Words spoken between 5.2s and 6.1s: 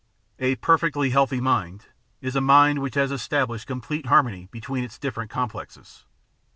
complexes.